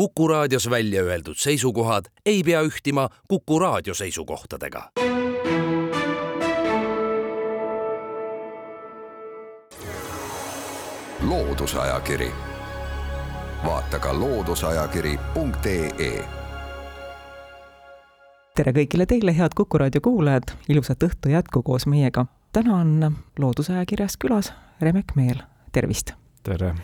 Kuku 0.00 0.28
raadios 0.28 0.70
välja 0.70 1.02
öeldud 1.02 1.34
seisukohad 1.36 2.04
ei 2.26 2.42
pea 2.42 2.62
ühtima 2.62 3.08
Kuku 3.28 3.58
raadio 3.58 3.94
seisukohtadega. 3.94 4.90
loodusajakiri, 11.28 12.32
vaata 13.64 13.98
ka 13.98 14.20
looduseajakiri.ee 14.20 16.24
tere 18.56 18.72
kõigile 18.72 19.06
teile, 19.06 19.36
head 19.36 19.50
Kuku 19.56 19.78
raadio 19.78 20.00
kuulajad, 20.00 20.42
ilusat 20.68 21.02
õhtu 21.02 21.28
jätku 21.28 21.62
koos 21.62 21.86
meiega. 21.86 22.26
täna 22.52 22.76
on 22.76 23.16
Loodusajakirjas 23.38 24.16
külas 24.16 24.52
Remek 24.80 25.04
Meel, 25.14 25.36
tervist! 25.72 26.12
tere! 26.42 26.74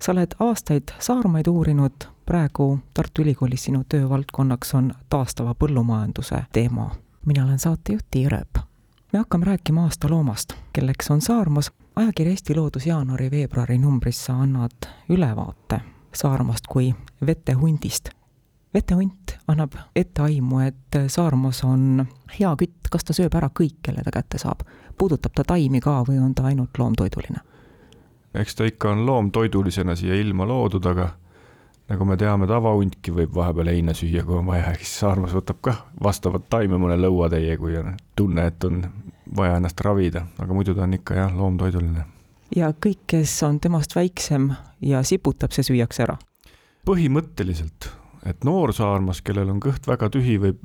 sa 0.00 0.12
oled 0.12 0.34
aastaid 0.40 0.82
saarmaid 0.98 1.46
uurinud, 1.46 2.15
praegu 2.26 2.78
Tartu 2.94 3.22
Ülikoolis 3.22 3.64
sinu 3.64 3.84
töövaldkonnaks 3.88 4.74
on 4.74 4.94
taastava 5.08 5.54
põllumajanduse 5.54 6.42
teema. 6.52 6.90
mina 7.26 7.44
olen 7.44 7.58
saatejuht 7.58 8.06
Tiia 8.10 8.28
Rööp. 8.28 8.58
me 9.12 9.18
hakkame 9.18 9.44
rääkima 9.44 9.82
aasta 9.82 10.08
loomast, 10.10 10.52
kelleks 10.72 11.10
on 11.10 11.20
saarmas. 11.20 11.72
ajakirja 11.96 12.30
Eesti 12.30 12.54
Loodus 12.54 12.86
jaanuari-veebruari 12.86 13.78
numbris 13.78 14.24
sa 14.24 14.32
annad 14.32 14.88
ülevaate 15.08 15.80
saarmast 16.14 16.66
kui 16.68 16.94
vetehundist. 17.26 18.08
vetehunt 18.74 19.38
annab 19.48 19.72
ette 19.96 20.22
aimu, 20.22 20.58
et 20.58 20.96
saarmas 21.06 21.64
on 21.64 22.06
hea 22.40 22.56
kütt, 22.56 22.88
kas 22.90 23.04
ta 23.04 23.12
sööb 23.12 23.34
ära 23.34 23.50
kõik, 23.60 23.76
kelle 23.82 24.02
ta 24.02 24.10
kätte 24.10 24.38
saab? 24.38 24.60
puudutab 24.98 25.32
ta 25.34 25.44
taimi 25.44 25.80
ka 25.80 26.02
või 26.08 26.18
on 26.18 26.34
ta 26.34 26.42
ainult 26.42 26.78
loomtoiduline? 26.78 27.38
eks 28.34 28.54
ta 28.54 28.64
ikka 28.64 28.90
on 28.90 29.06
loomtoidulisena 29.06 29.94
siia 29.94 30.14
ilma 30.14 30.46
loodud, 30.46 30.86
aga 30.86 31.08
nagu 31.90 32.06
me 32.08 32.16
teame, 32.18 32.48
tavahuntki 32.50 33.14
võib 33.14 33.34
vahepeal 33.36 33.70
heina 33.70 33.94
süüa, 33.96 34.24
kui 34.26 34.38
on 34.40 34.48
vaja, 34.48 34.74
siis 34.80 34.94
saarmas 35.02 35.34
võtab 35.36 35.60
kah 35.64 35.84
vastavat 36.02 36.48
taime 36.52 36.80
mõne 36.82 36.98
lõuatäie, 37.00 37.56
kui 37.60 37.78
on 37.80 37.94
tunne, 38.18 38.48
et 38.50 38.64
on 38.68 38.82
vaja 39.36 39.58
ennast 39.60 39.80
ravida, 39.82 40.26
aga 40.38 40.54
muidu 40.54 40.74
ta 40.74 40.86
on 40.86 40.96
ikka 40.98 41.20
jah, 41.20 41.36
loomtoiduline. 41.36 42.06
ja 42.56 42.72
kõik, 42.72 43.04
kes 43.14 43.36
on 43.46 43.60
temast 43.60 43.94
väiksem 43.96 44.52
ja 44.80 45.02
siputab, 45.02 45.54
see 45.54 45.66
süüakse 45.66 46.06
ära? 46.06 46.18
põhimõtteliselt, 46.86 47.88
et 48.26 48.44
noor 48.46 48.70
saarmas, 48.74 49.18
kellel 49.26 49.50
on 49.50 49.58
kõht 49.62 49.88
väga 49.90 50.06
tühi, 50.14 50.36
võib 50.38 50.60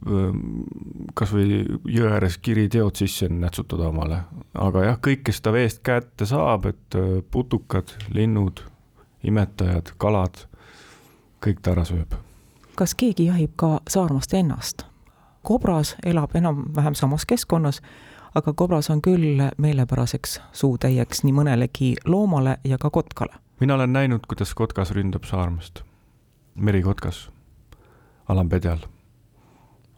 kasvõi 1.17 1.63
jõe 1.89 2.11
ääres 2.13 2.37
kiriteod 2.37 2.97
sisse 2.97 3.29
nätsutada 3.29 3.89
omale, 3.89 4.23
aga 4.53 4.85
jah, 4.85 5.01
kõik, 5.01 5.25
kes 5.29 5.41
ta 5.41 5.53
veest 5.53 5.81
kätte 5.85 6.29
saab, 6.29 6.69
et 6.69 7.01
putukad, 7.33 7.93
linnud, 8.13 8.61
imetajad, 9.25 9.95
kalad 10.01 10.45
kõik 11.45 11.61
ta 11.61 11.75
ära 11.75 11.85
sööb. 11.85 12.15
kas 12.75 12.95
keegi 12.95 13.25
jahib 13.25 13.51
ka 13.55 13.79
saarmast 13.89 14.33
ennast? 14.33 14.85
kobras 15.43 15.95
elab 16.05 16.35
enam-vähem 16.35 16.95
samas 16.95 17.25
keskkonnas, 17.25 17.81
aga 18.35 18.53
kobras 18.53 18.89
on 18.89 19.01
küll 19.01 19.41
meelepäraseks 19.57 20.39
suutäieks 20.53 21.23
nii 21.25 21.33
mõnelegi 21.33 21.93
loomale 22.05 22.57
ja 22.63 22.77
ka 22.77 22.89
kotkale. 22.89 23.33
mina 23.59 23.75
olen 23.75 23.93
näinud, 23.93 24.25
kuidas 24.27 24.53
kotkas 24.53 24.91
ründab 24.91 25.25
saarmast, 25.25 25.83
merikotkas, 26.55 27.29
alampedjal. 28.27 28.85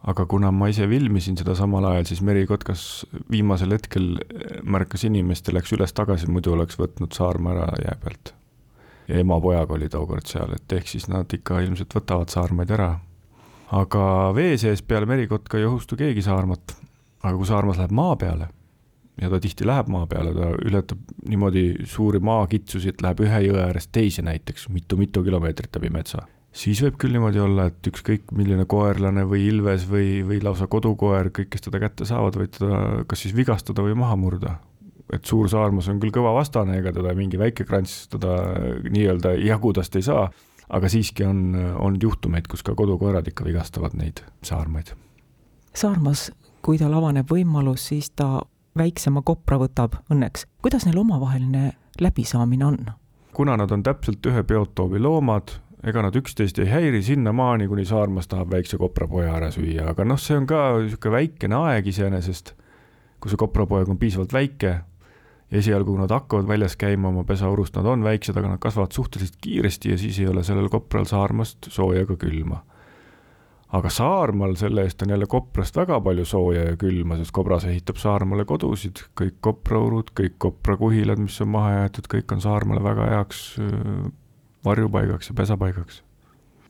aga 0.06 0.26
kuna 0.26 0.50
ma 0.52 0.68
ise 0.68 0.88
filmisin 0.88 1.36
seda 1.36 1.54
samal 1.54 1.84
ajal, 1.84 2.04
siis 2.04 2.22
merikotkas 2.22 3.06
viimasel 3.30 3.72
hetkel 3.72 4.16
märkas 4.62 5.04
inimest 5.04 5.48
ja 5.48 5.54
läks 5.54 5.72
üles-tagasi, 5.72 6.26
muidu 6.26 6.52
oleks 6.52 6.78
võtnud 6.78 7.12
saarma 7.12 7.52
ära 7.52 7.68
jää 7.84 8.00
pealt 8.00 8.34
ja 9.08 9.20
ema 9.20 9.40
pojaga 9.40 9.76
oli 9.76 9.88
tookord 9.92 10.26
seal, 10.28 10.54
et 10.56 10.72
ehk 10.72 10.88
siis 10.88 11.08
nad 11.12 11.30
ikka 11.32 11.60
ilmselt 11.64 11.94
võtavad 11.96 12.32
saarmaid 12.32 12.70
ära. 12.74 12.94
aga 13.74 14.32
vee 14.34 14.58
sees 14.60 14.82
peale 14.82 15.06
merikotka 15.06 15.58
ei 15.58 15.64
ohustu 15.64 15.96
keegi 15.96 16.22
saarmat. 16.22 16.76
aga 17.22 17.36
kui 17.36 17.46
saarmas 17.46 17.78
läheb 17.80 17.92
maa 17.92 18.16
peale 18.16 18.48
ja 19.20 19.30
ta 19.30 19.40
tihti 19.40 19.66
läheb 19.66 19.88
maa 19.88 20.06
peale, 20.06 20.34
ta 20.34 20.50
ületab 20.66 20.98
niimoodi 21.28 21.86
suuri 21.86 22.18
maakitsusi, 22.18 22.88
et 22.88 23.02
läheb 23.02 23.20
ühe 23.24 23.42
jõe 23.46 23.60
äärest 23.68 23.92
teise 23.92 24.22
näiteks 24.26 24.68
mitu-mitu 24.74 25.22
kilomeetrit 25.24 25.76
läbi 25.78 25.92
metsa, 25.94 26.24
siis 26.52 26.82
võib 26.82 26.98
küll 26.98 27.14
niimoodi 27.14 27.42
olla, 27.42 27.68
et 27.70 27.90
ükskõik 27.90 28.34
milline 28.34 28.66
koerlane 28.66 29.26
või 29.30 29.46
ilves 29.48 29.86
või, 29.90 30.24
või 30.26 30.40
lausa 30.42 30.66
kodukoer, 30.70 31.30
kõik, 31.34 31.52
kes 31.54 31.68
teda 31.68 31.82
kätte 31.86 32.08
saavad, 32.08 32.38
võid 32.40 32.56
teda 32.58 32.80
kas 33.10 33.22
siis 33.26 33.36
vigastada 33.36 33.86
või 33.86 33.94
maha 34.02 34.18
murda 34.18 34.58
et 35.12 35.24
suur 35.24 35.48
saarmas 35.52 35.88
on 35.92 36.00
küll 36.00 36.14
kõva 36.14 36.34
vastane, 36.36 36.78
ega 36.80 36.92
teda 36.94 37.14
mingi 37.16 37.38
väike 37.40 37.66
krants 37.68 38.06
teda 38.12 38.38
nii-öelda 38.88 39.34
jagudast 39.42 39.96
ei 39.96 40.06
saa, 40.06 40.28
aga 40.68 40.88
siiski 40.88 41.26
on 41.28 41.52
olnud 41.54 42.02
juhtumeid, 42.02 42.48
kus 42.48 42.64
ka 42.64 42.74
kodukoerad 42.74 43.28
ikka 43.28 43.44
vigastavad 43.44 43.96
neid 43.98 44.24
saarmaid. 44.42 44.94
saarmas, 45.74 46.30
kui 46.62 46.78
tal 46.78 46.94
avaneb 46.96 47.28
võimalus, 47.30 47.88
siis 47.92 48.10
ta 48.10 48.40
väiksema 48.78 49.22
kopra 49.22 49.58
võtab 49.60 50.00
õnneks. 50.10 50.46
kuidas 50.62 50.86
neil 50.86 50.98
omavaheline 50.98 51.72
läbisaamine 52.00 52.64
on? 52.64 52.78
kuna 53.34 53.56
nad 53.56 53.70
on 53.70 53.82
täpselt 53.82 54.26
ühe 54.26 54.42
biotoobi 54.46 55.00
loomad, 55.02 55.56
ega 55.84 56.02
nad 56.02 56.16
üksteist 56.16 56.58
ei 56.62 56.70
häiri 56.70 57.02
sinnamaani, 57.02 57.68
kuni 57.68 57.84
saarmas 57.84 58.28
tahab 58.30 58.52
väikse 58.54 58.78
koprapoja 58.80 59.34
ära 59.36 59.50
süüa, 59.52 59.90
aga 59.90 60.06
noh, 60.06 60.20
see 60.20 60.38
on 60.38 60.46
ka 60.46 60.60
niisugune 60.78 61.16
väikene 61.18 61.58
aeg 61.68 61.90
iseenesest, 61.90 62.54
kui 63.20 63.32
see 63.32 63.40
koprapoeg 63.40 63.90
on 63.90 63.98
piisavalt 63.98 64.32
väike 64.32 64.78
esialgu, 65.52 65.92
kui 65.92 66.00
nad 66.00 66.12
hakkavad 66.12 66.48
väljas 66.48 66.76
käima 66.76 67.08
oma 67.08 67.24
pesaurust, 67.24 67.76
nad 67.76 67.86
on 67.86 68.04
väiksed, 68.04 68.36
aga 68.36 68.54
nad 68.54 68.62
kasvavad 68.62 68.92
suhteliselt 68.92 69.36
kiiresti 69.40 69.90
ja 69.90 69.98
siis 69.98 70.18
ei 70.20 70.28
ole 70.28 70.44
sellel 70.44 70.70
kopral 70.72 71.04
saarmast 71.08 71.70
sooja 71.70 72.04
ega 72.06 72.16
külma. 72.16 72.62
aga 73.74 73.90
Saarmaal 73.90 74.54
selle 74.54 74.84
eest 74.86 75.02
on 75.02 75.10
jälle 75.10 75.26
koprast 75.26 75.76
väga 75.76 75.96
palju 76.00 76.24
sooja 76.24 76.62
ja 76.64 76.76
külma, 76.78 77.16
sest 77.18 77.34
kobras 77.34 77.64
ehitab 77.66 77.98
Saarmaale 77.98 78.44
kodusid, 78.44 79.02
kõik 79.20 79.40
kopraurud, 79.40 80.12
kõik 80.20 80.38
koprakuhilad, 80.38 81.18
mis 81.18 81.40
on 81.42 81.48
maha 81.56 81.72
jäetud, 81.72 82.06
kõik 82.14 82.32
on 82.32 82.40
Saarmaale 82.40 82.82
väga 82.84 83.10
heaks 83.16 83.44
varjupaigaks 84.64 85.28
ja 85.28 85.34
pesapaigaks 85.42 86.02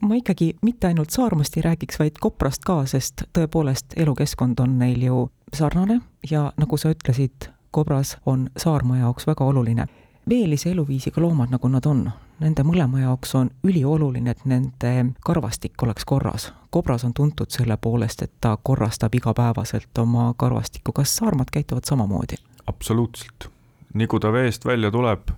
ma 0.01 0.15
ikkagi 0.19 0.53
mitte 0.61 0.87
ainult 0.87 1.09
Saarmast 1.09 1.57
ei 1.57 1.63
räägiks, 1.65 1.99
vaid 1.99 2.19
Koprast 2.21 2.65
ka, 2.65 2.81
sest 2.89 3.25
tõepoolest 3.37 3.95
elukeskkond 3.97 4.59
on 4.59 4.77
neil 4.79 5.01
ju 5.03 5.25
sarnane 5.53 5.99
ja 6.29 6.49
nagu 6.57 6.77
sa 6.77 6.91
ütlesid, 6.93 7.49
kobras 7.75 8.17
on 8.25 8.49
Saarma 8.57 8.97
jaoks 8.97 9.27
väga 9.27 9.43
oluline. 9.43 9.85
veelise 10.29 10.71
eluviisiga 10.71 11.21
loomad, 11.21 11.49
nagu 11.51 11.67
nad 11.67 11.85
on, 11.85 12.05
nende 12.39 12.63
mõlema 12.63 13.01
jaoks 13.01 13.35
on 13.35 13.49
ülioluline, 13.67 14.31
et 14.31 14.45
nende 14.45 14.91
karvastik 15.25 15.83
oleks 15.83 16.05
korras. 16.05 16.53
kobras 16.69 17.03
on 17.03 17.13
tuntud 17.13 17.51
selle 17.51 17.77
poolest, 17.77 18.21
et 18.21 18.31
ta 18.41 18.57
korrastab 18.63 19.15
igapäevaselt 19.15 19.97
oma 19.97 20.33
karvastikku, 20.37 20.91
kas 20.91 21.17
saarmad 21.17 21.51
käituvad 21.51 21.83
samamoodi? 21.83 22.39
absoluutselt, 22.67 23.49
nii 23.93 24.07
kui 24.07 24.19
ta 24.19 24.31
veest 24.31 24.65
välja 24.65 24.91
tuleb, 24.91 25.35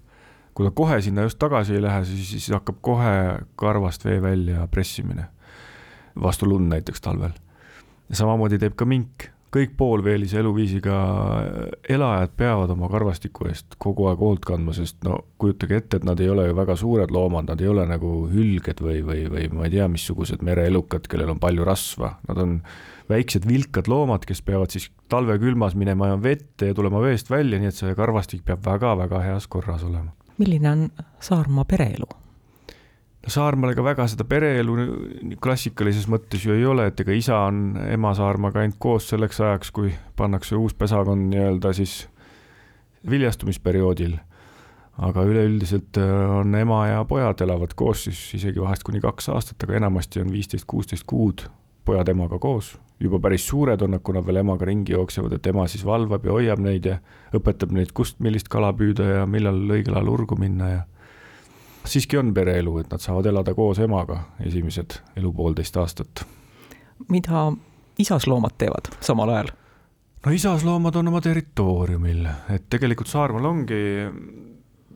kui 0.54 0.66
ta 0.66 0.72
kohe 0.72 1.02
sinna 1.02 1.26
just 1.26 1.40
tagasi 1.40 1.74
ei 1.74 1.82
lähe, 1.82 2.06
siis, 2.06 2.30
siis 2.30 2.50
hakkab 2.54 2.78
kohe 2.82 3.16
karvast 3.56 4.06
vee 4.06 4.22
välja 4.22 4.68
pressimine. 4.68 5.26
vastu 6.22 6.50
lund 6.50 6.70
näiteks 6.70 7.02
talvel. 7.02 7.34
samamoodi 8.12 8.60
teeb 8.60 8.76
ka 8.76 8.86
mink 8.86 9.32
kõik 9.54 9.74
poolveelise 9.80 10.42
eluviisiga 10.42 10.98
elajad 11.90 12.34
peavad 12.40 12.72
oma 12.74 12.90
karvastiku 12.92 13.48
eest 13.48 13.78
kogu 13.82 14.10
aeg 14.10 14.20
hoolt 14.22 14.44
kandma, 14.48 14.76
sest 14.76 15.00
no 15.08 15.22
kujutage 15.42 15.80
ette, 15.82 16.00
et 16.00 16.08
nad 16.08 16.20
ei 16.24 16.30
ole 16.32 16.50
ju 16.50 16.58
väga 16.58 16.76
suured 16.80 17.14
loomad, 17.16 17.48
nad 17.52 17.64
ei 17.64 17.72
ole 17.72 17.86
nagu 17.88 18.12
hülged 18.32 18.84
või, 18.84 19.00
või, 19.08 19.24
või 19.32 19.48
ma 19.56 19.66
ei 19.68 19.74
tea, 19.78 19.88
missugused 19.92 20.44
mereelukad, 20.46 21.08
kellel 21.08 21.34
on 21.36 21.42
palju 21.44 21.68
rasva, 21.68 22.18
nad 22.28 22.44
on 22.44 22.60
väiksed 23.10 23.48
vilkad 23.48 23.88
loomad, 23.88 24.28
kes 24.28 24.44
peavad 24.44 24.74
siis 24.76 24.90
talvekülmas 25.12 25.78
minema 25.80 26.12
vette 26.22 26.72
ja 26.72 26.78
tulema 26.78 27.02
veest 27.04 27.32
välja, 27.32 27.60
nii 27.60 27.72
et 27.72 27.80
see 27.80 27.96
karvastik 27.96 28.44
peab 28.48 28.66
väga-väga 28.68 29.24
heas 29.30 29.48
korras 29.48 29.88
olema. 29.88 30.12
milline 30.38 30.72
on 30.72 30.90
Saarmaa 31.24 31.66
pereelu? 31.66 32.10
Saarmaal 33.28 33.74
ega 33.74 33.84
väga 33.84 34.06
seda 34.08 34.24
pereelu 34.28 34.76
klassikalises 35.44 36.06
mõttes 36.08 36.46
ju 36.46 36.54
ei 36.56 36.64
ole, 36.66 36.86
et 36.88 37.00
ega 37.04 37.12
isa 37.12 37.42
on 37.50 37.76
ema 37.84 38.14
Saarmaga 38.16 38.62
ainult 38.64 38.80
koos 38.80 39.10
selleks 39.12 39.42
ajaks, 39.44 39.72
kui 39.76 39.92
pannakse 40.16 40.56
uus 40.56 40.76
pesakond 40.78 41.28
nii-öelda 41.34 41.74
siis 41.76 42.06
viljastumisperioodil. 43.10 44.18
aga 44.98 45.24
üleüldiselt 45.30 45.98
äh, 46.02 46.40
on 46.40 46.56
ema 46.56 46.88
ja 46.88 47.04
pojad 47.06 47.42
elavad 47.46 47.76
koos 47.78 48.08
siis 48.08 48.34
isegi 48.34 48.62
vahest 48.62 48.84
kuni 48.84 49.02
kaks 49.02 49.30
aastat, 49.30 49.64
aga 49.64 49.76
enamasti 49.78 50.24
on 50.24 50.32
viisteist, 50.32 50.66
kuusteist 50.66 51.04
kuud 51.06 51.44
pojad 51.86 52.10
emaga 52.10 52.40
koos. 52.40 52.78
juba 53.00 53.20
päris 53.20 53.44
suured 53.48 53.82
on 53.82 53.92
nad, 53.94 54.02
kui 54.02 54.16
nad 54.16 54.26
veel 54.26 54.40
emaga 54.42 54.66
ringi 54.66 54.96
jooksevad, 54.96 55.36
et 55.38 55.48
ema 55.48 55.68
siis 55.70 55.86
valvab 55.86 56.26
ja 56.26 56.32
hoiab 56.34 56.60
neid 56.60 56.86
ja 56.90 56.96
õpetab 57.38 57.76
neid, 57.76 57.92
kust 57.94 58.18
millist 58.20 58.50
kala 58.50 58.72
püüda 58.74 59.06
ja 59.20 59.26
millal 59.30 59.60
õigel 59.68 59.94
ajal 59.94 60.10
urgu 60.16 60.38
minna 60.40 60.70
ja 60.72 60.80
siiski 61.88 62.18
on 62.18 62.34
pereelu, 62.34 62.78
et 62.82 62.92
nad 62.92 63.04
saavad 63.04 63.30
elada 63.32 63.54
koos 63.58 63.80
emaga 63.84 64.22
esimesed 64.46 65.00
elu 65.18 65.32
poolteist 65.34 65.78
aastat. 65.78 66.26
mida 67.10 67.52
isasloomad 68.00 68.58
teevad 68.58 68.92
samal 69.02 69.30
ajal? 69.30 69.52
no 70.26 70.32
isasloomad 70.32 70.96
on 70.96 71.08
oma 71.08 71.22
territooriumil, 71.22 72.26
et 72.54 72.70
tegelikult 72.70 73.08
Saarmaal 73.08 73.46
ongi 73.46 73.82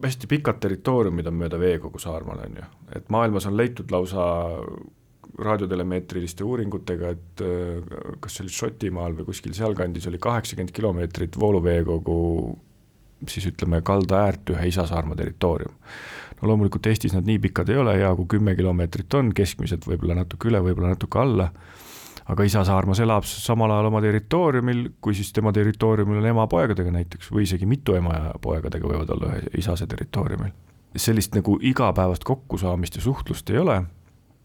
hästi 0.02 0.28
pikad 0.28 0.58
territooriumid 0.62 1.28
on 1.30 1.38
mööda 1.38 1.60
veekogu 1.62 2.00
Saarmaal, 2.02 2.46
on 2.48 2.58
ju, 2.62 2.72
et 2.96 3.10
maailmas 3.14 3.46
on 3.46 3.58
leitud 3.58 3.92
lausa 3.94 4.26
raadiotelemeetriliste 5.42 6.44
uuringutega, 6.44 7.14
et 7.16 7.44
äh, 7.46 8.18
kas 8.20 8.36
see 8.36 8.46
oli 8.46 8.56
Šotimaal 8.56 9.16
või 9.20 9.30
kuskil 9.30 9.54
sealkandis 9.56 10.08
oli 10.10 10.20
kaheksakümmend 10.22 10.74
kilomeetrit 10.76 11.40
vooluveekogu 11.40 12.18
siis 13.30 13.46
ütleme, 13.52 13.82
kalda 13.86 14.24
äärt 14.26 14.50
ühe 14.54 14.68
Isa-Saarma 14.72 15.16
territoorium. 15.16 15.74
no 16.42 16.50
loomulikult 16.50 16.88
Eestis 16.90 17.14
nad 17.14 17.28
nii 17.28 17.40
pikad 17.40 17.70
ei 17.70 17.78
ole, 17.78 17.96
hea 18.00 18.10
kui 18.16 18.26
kümme 18.36 18.56
kilomeetrit 18.58 19.14
on, 19.14 19.30
keskmiselt 19.36 19.86
võib-olla 19.88 20.22
natuke 20.24 20.50
üle, 20.50 20.62
võib-olla 20.66 20.96
natuke 20.96 21.20
alla, 21.22 21.52
aga 22.26 22.48
Isa-Saarmas 22.48 23.00
elab 23.04 23.28
samal 23.30 23.72
ajal 23.76 23.92
oma 23.92 24.02
territooriumil, 24.02 24.84
kui 25.02 25.16
siis 25.18 25.32
tema 25.34 25.54
territooriumil 25.54 26.22
on 26.22 26.30
ema 26.34 26.48
poegadega 26.50 26.92
näiteks 26.98 27.32
või 27.32 27.46
isegi 27.46 27.70
mitu 27.70 27.96
ema 27.98 28.18
ja 28.18 28.36
poegadega 28.42 28.88
võivad 28.88 29.16
olla 29.16 29.34
ühe 29.36 29.56
isase 29.62 29.88
territooriumil. 29.88 30.52
sellist 30.96 31.36
nagu 31.36 31.58
igapäevast 31.62 32.24
kokkusaamist 32.24 32.96
ja 32.96 33.02
suhtlust 33.02 33.50
ei 33.50 33.58
ole 33.58 33.84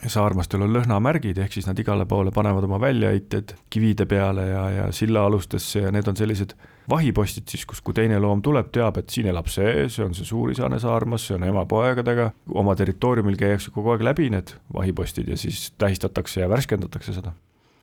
saarmastel 0.05 0.63
on 0.63 0.75
lõhnamärgid, 0.75 1.39
ehk 1.41 1.55
siis 1.57 1.67
nad 1.69 1.79
igale 1.81 2.05
poole 2.09 2.31
panevad 2.35 2.67
oma 2.69 2.79
väljaheited 2.81 3.55
kivide 3.73 4.07
peale 4.07 4.49
ja, 4.49 4.65
ja 4.71 4.89
sillaalustesse 4.93 5.87
ja 5.87 5.93
need 5.95 6.09
on 6.09 6.19
sellised 6.19 6.53
vahipostid 6.91 7.49
siis, 7.49 7.65
kus, 7.67 7.81
kui 7.81 7.97
teine 7.97 8.19
loom 8.23 8.43
tuleb, 8.45 8.69
teab, 8.75 9.01
et 9.01 9.11
siin 9.11 9.31
elab 9.33 9.49
see, 9.51 9.89
see 9.93 10.05
on 10.05 10.15
see 10.15 10.29
suurisane 10.29 10.79
saarmas, 10.83 11.27
see 11.27 11.39
on 11.39 11.49
ema 11.49 11.65
poegadega, 11.67 12.31
oma 12.55 12.77
territooriumil 12.79 13.39
käiakse 13.41 13.73
kogu 13.75 13.95
aeg 13.95 14.05
läbi 14.07 14.29
need 14.35 14.55
vahipostid 14.75 15.33
ja 15.33 15.41
siis 15.41 15.71
tähistatakse 15.79 16.45
ja 16.45 16.49
värskendatakse 16.53 17.17
seda. 17.17 17.33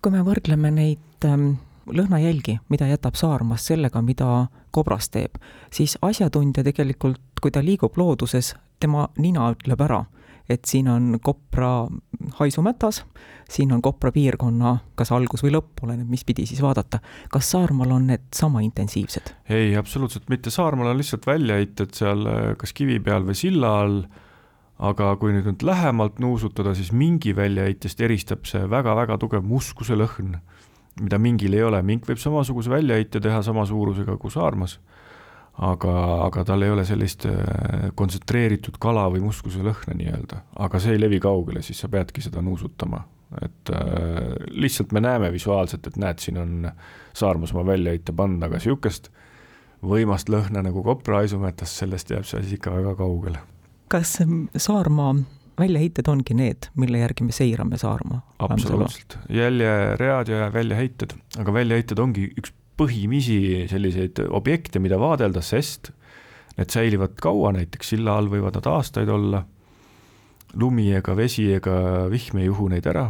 kui 0.04 0.12
me 0.12 0.24
võrdleme 0.24 0.72
neid 0.72 1.26
ähm, 1.26 1.56
lõhnajälgi, 1.88 2.60
mida 2.70 2.88
jätab 2.88 3.18
saarmas 3.20 3.66
sellega, 3.68 4.02
mida 4.02 4.48
kobras 4.72 5.10
teeb, 5.10 5.42
siis 5.74 5.98
asjatundja 6.02 6.64
tegelikult, 6.64 7.22
kui 7.42 7.52
ta 7.52 7.64
liigub 7.64 7.98
looduses, 7.98 8.54
tema 8.80 9.10
nina 9.18 9.50
ütleb 9.56 9.82
ära 9.82 10.04
et 10.50 10.66
siin 10.68 10.88
on 10.92 11.18
Kopra 11.24 11.88
haisumätas, 12.40 13.04
siin 13.50 13.72
on 13.72 13.82
Kopra 13.82 14.12
piirkonna 14.12 14.78
kas 15.00 15.12
algus 15.16 15.44
või 15.46 15.54
lõpp, 15.56 15.84
oleneb, 15.86 16.10
mis 16.10 16.26
pidi 16.28 16.46
siis 16.50 16.62
vaadata. 16.62 17.00
kas 17.32 17.52
Saarmaal 17.52 17.96
on 17.96 18.08
need 18.12 18.28
sama 18.36 18.64
intensiivsed? 18.66 19.34
ei, 19.50 19.76
absoluutselt 19.80 20.30
mitte, 20.30 20.52
Saarmaal 20.52 20.92
on 20.92 21.00
lihtsalt 21.00 21.28
väljaheited 21.28 21.96
seal 21.96 22.28
kas 22.60 22.74
kivi 22.74 23.00
peal 23.00 23.26
või 23.28 23.38
silla 23.40 23.74
all, 23.84 24.04
aga 24.84 25.14
kui 25.22 25.36
nüüd 25.36 25.48
nüüd 25.48 25.64
lähemalt 25.64 26.20
nuusutada, 26.20 26.74
siis 26.76 26.92
mingi 26.92 27.36
väljaheitest 27.36 28.02
eristab 28.02 28.48
see 28.50 28.66
väga-väga 28.70 29.18
tugev 29.22 29.46
muskuse 29.48 29.96
lõhn, 29.96 30.36
mida 31.02 31.18
mingil 31.22 31.56
ei 31.56 31.64
ole, 31.64 31.80
mink 31.86 32.10
võib 32.10 32.20
samasuguse 32.22 32.70
väljaheite 32.74 33.22
teha 33.24 33.42
sama 33.46 33.66
suurusega 33.70 34.18
kui 34.22 34.34
saarmas 34.34 34.80
aga, 35.62 35.96
aga 36.28 36.44
tal 36.48 36.66
ei 36.66 36.72
ole 36.74 36.86
sellist 36.88 37.28
äh, 37.30 37.90
kontsentreeritud 37.96 38.80
kala 38.82 39.06
või 39.14 39.22
muskuse 39.26 39.62
lõhna 39.66 39.96
nii-öelda, 39.98 40.44
aga 40.66 40.82
see 40.82 40.96
ei 40.96 41.02
levi 41.02 41.20
kaugele, 41.24 41.62
siis 41.66 41.84
sa 41.84 41.90
peadki 41.94 42.24
seda 42.26 42.42
nuusutama. 42.42 43.04
et 43.42 43.70
äh, 43.74 44.34
lihtsalt 44.50 44.92
me 44.92 45.02
näeme 45.02 45.32
visuaalselt, 45.34 45.88
et 45.88 45.98
näed, 45.98 46.20
siin 46.22 46.38
on 46.38 46.72
Saarmas 47.14 47.54
oma 47.54 47.66
väljaheite 47.66 48.14
pannud, 48.14 48.44
aga 48.46 48.58
niisugust 48.58 49.10
võimast 49.84 50.30
lõhna 50.30 50.64
nagu 50.64 50.84
Kopra 50.84 51.22
haisumetas, 51.22 51.78
sellest 51.78 52.12
jääb 52.14 52.26
see 52.26 52.40
asi 52.40 52.58
ikka 52.58 52.74
väga 52.74 52.96
kaugele. 52.96 53.40
kas 53.88 54.18
Saarmaa 54.58 55.16
väljaheited 55.60 56.08
ongi 56.10 56.34
need, 56.34 56.70
mille 56.76 56.98
järgi 57.04 57.28
me 57.28 57.32
seirame 57.36 57.78
Saarmaa? 57.78 58.22
absoluutselt, 58.40 59.18
jäljeread 59.30 60.34
ja 60.34 60.50
väljaheited, 60.54 61.14
aga 61.40 61.54
väljaheited 61.54 62.00
ongi 62.00 62.32
üks 62.38 62.54
põhimisi 62.78 63.68
selliseid 63.70 64.24
objekte, 64.30 64.80
mida 64.80 64.98
vaadelda, 65.02 65.42
sest 65.42 65.92
need 66.58 66.70
säilivad 66.70 67.18
kaua, 67.22 67.52
näiteks 67.56 67.94
silla 67.96 68.18
all 68.18 68.30
võivad 68.30 68.60
nad 68.60 68.70
aastaid 68.70 69.10
olla, 69.10 69.44
lumi 70.60 70.92
ega 70.94 71.16
vesi 71.18 71.48
ega 71.56 72.08
vihm 72.14 72.42
ei 72.42 72.50
juhu 72.50 72.70
neid 72.70 72.86
ära 72.90 73.08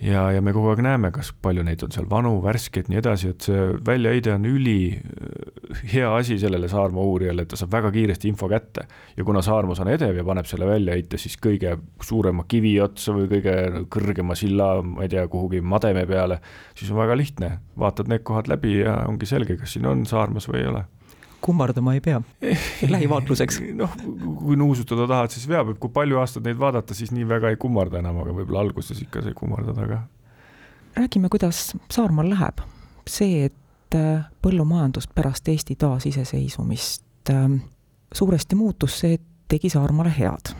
ja, 0.00 0.22
ja 0.32 0.42
me 0.44 0.52
kogu 0.54 0.70
aeg 0.72 0.82
näeme, 0.84 1.10
kas 1.14 1.30
palju 1.42 1.64
neid 1.66 1.82
on 1.84 1.92
seal 1.94 2.06
vanu, 2.10 2.36
värskeid, 2.44 2.88
nii 2.90 3.00
edasi, 3.00 3.32
et 3.34 3.46
see 3.48 3.64
väljaheide 3.86 4.34
on 4.34 4.46
ülihea 4.48 6.04
äh, 6.06 6.16
asi 6.18 6.38
sellele 6.40 6.70
Saarma 6.70 7.02
uurijale, 7.02 7.44
et 7.44 7.52
ta 7.52 7.58
saab 7.60 7.72
väga 7.74 7.92
kiiresti 7.94 8.30
info 8.30 8.48
kätte. 8.50 8.86
ja 9.16 9.24
kuna 9.24 9.42
Saarmas 9.42 9.80
on 9.84 9.90
edev 9.92 10.16
ja 10.16 10.26
paneb 10.26 10.46
selle 10.50 10.68
väljaheite 10.68 11.18
siis 11.18 11.38
kõige 11.42 11.76
suurema 12.04 12.44
kivi 12.48 12.76
otsa 12.80 13.14
või 13.16 13.30
kõige 13.32 13.56
kõrgema 13.94 14.36
silla, 14.38 14.76
ma 14.82 15.06
ei 15.06 15.14
tea, 15.14 15.26
kuhugi 15.28 15.60
mademe 15.60 16.06
peale, 16.06 16.40
siis 16.78 16.92
on 16.92 17.02
väga 17.02 17.16
lihtne, 17.18 17.56
vaatad 17.78 18.10
need 18.10 18.26
kohad 18.26 18.50
läbi 18.50 18.80
ja 18.82 19.00
ongi 19.08 19.26
selge, 19.26 19.58
kas 19.58 19.76
siin 19.76 19.88
on 19.90 20.06
Saarmas 20.06 20.48
või 20.50 20.62
ei 20.62 20.70
ole 20.74 20.86
kummardama 21.40 21.94
ei 21.94 22.00
pea 22.00 22.20
lähivaatluseks. 22.94 23.60
noh, 23.74 23.92
kui 24.38 24.56
nuusutada 24.56 25.06
tahad, 25.06 25.32
siis 25.34 25.48
veab, 25.48 25.72
et 25.74 25.80
kui 25.82 25.92
palju 25.94 26.18
aastaid 26.20 26.46
neid 26.48 26.58
vaadata, 26.60 26.94
siis 26.94 27.12
nii 27.14 27.28
väga 27.28 27.52
ei 27.52 27.60
kummarda 27.60 28.02
enam, 28.02 28.20
aga 28.22 28.34
võib-olla 28.36 28.64
alguses 28.66 29.02
ikka 29.04 29.22
sai 29.26 29.36
kummardada 29.38 29.86
ka. 29.88 30.00
räägime, 30.96 31.30
kuidas 31.32 31.76
Saarmaal 31.90 32.30
läheb. 32.34 32.64
see, 33.08 33.44
et 33.44 33.96
äh, 33.96 34.26
põllumajandus 34.42 35.08
pärast 35.14 35.48
Eesti 35.48 35.76
taasiseseisvumist 35.76 37.30
ähm, 37.30 37.60
suuresti 38.12 38.56
muutus, 38.56 38.98
see 39.00 39.18
tegi 39.48 39.70
Saarmaale 39.70 40.12
head. 40.18 40.52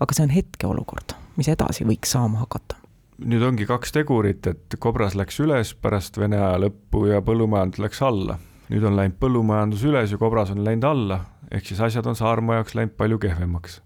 aga 0.00 0.14
see 0.14 0.26
on 0.26 0.34
hetkeolukord, 0.34 1.16
mis 1.36 1.48
edasi 1.48 1.84
võiks 1.84 2.12
saama 2.16 2.44
hakata 2.44 2.76
nüüd 3.18 3.42
ongi 3.42 3.66
kaks 3.66 3.92
tegurit, 3.92 4.46
et 4.46 4.76
kobras 4.78 5.16
läks 5.18 5.40
üles 5.42 5.72
pärast 5.74 6.18
Vene 6.18 6.38
aja 6.38 6.58
lõppu 6.62 7.08
ja 7.10 7.18
põllumajandus 7.22 7.82
läks 7.82 8.02
alla 8.06 8.38
nüüd 8.72 8.84
on 8.84 8.96
läinud 8.98 9.18
põllumajandus 9.20 9.84
üles 9.88 10.12
ja 10.12 10.20
kobras 10.20 10.52
on 10.52 10.64
läinud 10.64 10.86
alla, 10.88 11.20
ehk 11.50 11.68
siis 11.68 11.80
asjad 11.84 12.06
on 12.08 12.16
Saarmaa 12.18 12.60
jaoks 12.60 12.76
läinud 12.76 12.96
palju 12.98 13.18
kehvemaks. 13.22 13.80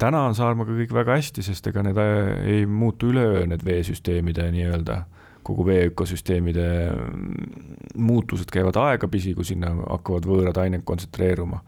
täna 0.00 0.22
on 0.24 0.34
Saarmaaga 0.34 0.72
kõik 0.72 0.94
väga 0.96 1.18
hästi, 1.18 1.42
sest 1.44 1.66
ega 1.68 1.82
need 1.84 1.98
äh, 2.00 2.30
ei 2.54 2.66
muutu 2.66 3.10
üleöö, 3.12 3.42
need 3.50 3.64
veesüsteemide 3.66 4.46
nii-öelda, 4.54 5.02
kogu 5.44 5.66
vee 5.66 5.82
ökosüsteemide 5.90 6.68
mm, 6.94 7.74
muutused 8.00 8.48
käivad 8.52 8.78
aegapisi, 8.80 9.34
kui 9.34 9.44
sinna 9.44 9.74
hakkavad 9.82 10.28
võõrad 10.30 10.62
ained 10.62 10.86
kontsentreeruma. 10.88 11.60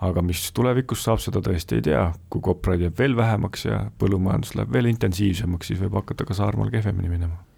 aga 0.00 0.22
mis 0.24 0.46
tulevikus 0.56 1.02
saab, 1.04 1.20
seda 1.20 1.42
tõesti 1.44 1.76
ei 1.76 1.82
tea, 1.90 2.06
kui 2.32 2.40
kopraid 2.40 2.80
jääb 2.80 2.96
veel 2.98 3.16
vähemaks 3.16 3.66
ja 3.66 3.84
põllumajandus 4.00 4.54
läheb 4.56 4.72
veel 4.72 4.88
intensiivsemaks, 4.94 5.66
siis 5.66 5.80
võib 5.80 6.00
hakata 6.00 6.24
ka 6.24 6.34
Saarmaal 6.34 6.72
kehvemini 6.72 7.12
minema 7.12 7.49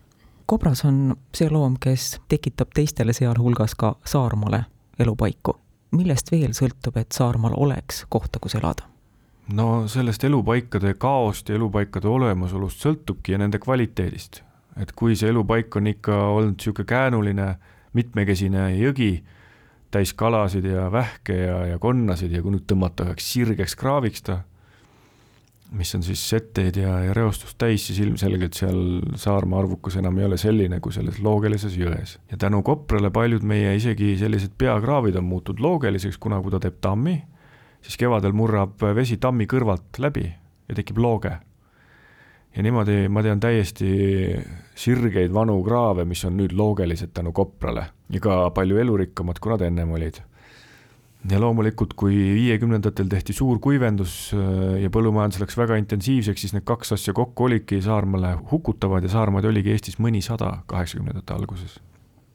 kobras 0.46 0.84
on 0.84 1.16
see 1.34 1.50
loom, 1.50 1.76
kes 1.80 2.20
tekitab 2.28 2.72
teistele, 2.74 3.12
sealhulgas 3.12 3.74
ka 3.74 3.96
Saarmaale 4.04 4.64
elupaiku. 4.98 5.58
millest 5.92 6.30
veel 6.32 6.54
sõltub, 6.56 6.96
et 6.96 7.12
Saarmaal 7.12 7.52
oleks 7.56 8.06
kohta, 8.08 8.38
kus 8.38 8.54
elada? 8.54 8.88
no 9.52 9.88
sellest 9.88 10.24
elupaikade 10.24 10.94
kaost 10.94 11.48
ja 11.48 11.54
elupaikade 11.54 12.08
olemasolust 12.08 12.80
sõltubki 12.80 13.32
ja 13.32 13.38
nende 13.38 13.58
kvaliteedist. 13.58 14.42
et 14.76 14.92
kui 14.96 15.16
see 15.16 15.28
elupaik 15.28 15.76
on 15.76 15.86
ikka 15.86 16.16
olnud 16.28 16.56
niisugune 16.56 16.86
käänuline, 16.86 17.54
mitmekesine 17.92 18.70
jõgi, 18.76 19.24
täis 19.90 20.14
kalasid 20.14 20.64
ja 20.64 20.92
vähke 20.92 21.36
ja, 21.36 21.66
ja 21.66 21.78
konnasid 21.78 22.32
ja 22.32 22.42
kui 22.42 22.54
nüüd 22.54 22.64
tõmmata 22.66 23.04
üheks 23.04 23.32
sirgeks 23.32 23.76
kraaviks 23.76 24.22
ta, 24.22 24.42
mis 25.72 25.94
on 25.96 26.02
siis 26.04 26.22
setteid 26.28 26.76
ja, 26.76 26.94
ja 27.06 27.14
reostust 27.16 27.56
täis, 27.60 27.86
siis 27.86 28.00
ilmselgelt 28.04 28.56
seal 28.56 28.80
Saarmaa 29.18 29.62
arvukus 29.62 29.96
enam 30.00 30.18
ei 30.20 30.26
ole 30.28 30.38
selline 30.40 30.80
kui 30.84 30.92
selles 30.92 31.20
loogelises 31.24 31.76
jões. 31.78 32.18
ja 32.30 32.36
tänu 32.36 32.62
Koprale 32.62 33.10
paljud 33.10 33.44
meie 33.46 33.74
isegi 33.76 34.16
sellised 34.20 34.56
peakraavid 34.58 35.16
on 35.16 35.24
muutunud 35.24 35.60
loogeliseks, 35.60 36.18
kuna 36.18 36.40
kui 36.42 36.52
ta 36.52 36.60
teeb 36.60 36.80
tammi, 36.80 37.16
siis 37.80 37.96
kevadel 38.00 38.36
murrab 38.36 38.84
vesi 38.94 39.16
tammi 39.16 39.48
kõrvalt 39.50 39.98
läbi 39.98 40.26
ja 40.68 40.76
tekib 40.76 40.98
looge. 40.98 41.32
ja 42.56 42.62
niimoodi 42.62 43.08
ma 43.08 43.22
tean 43.22 43.40
täiesti 43.40 43.88
sirgeid 44.74 45.32
vanu 45.32 45.62
kraave, 45.64 46.04
mis 46.04 46.24
on 46.24 46.36
nüüd 46.36 46.52
loogelised 46.52 47.14
tänu 47.14 47.32
Koprale 47.32 47.86
ja 48.10 48.20
ka 48.20 48.50
palju 48.50 48.76
elurikkamad, 48.76 49.40
kui 49.40 49.52
nad 49.54 49.64
ennem 49.64 49.96
olid 49.96 50.20
ja 51.30 51.38
loomulikult, 51.40 51.94
kui 51.98 52.16
viiekümnendatel 52.34 53.06
tehti 53.10 53.34
suur 53.36 53.60
kuivendus 53.62 54.32
äh, 54.34 54.82
ja 54.82 54.90
põllumajandus 54.92 55.42
läks 55.42 55.56
väga 55.58 55.78
intensiivseks, 55.80 56.44
siis 56.44 56.56
need 56.56 56.66
kaks 56.66 56.96
asja 56.96 57.14
kokku 57.16 57.46
olidki 57.46 57.80
Saarmaale 57.82 58.34
hukutavad 58.50 59.06
ja 59.06 59.12
Saarmaad 59.12 59.46
oligi 59.50 59.74
Eestis 59.74 60.00
mõnisada 60.02 60.56
kaheksakümnendate 60.66 61.34
alguses. 61.34 61.78